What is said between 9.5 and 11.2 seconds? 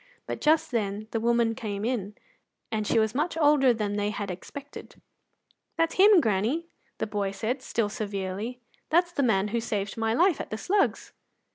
saved my life at the Slugs."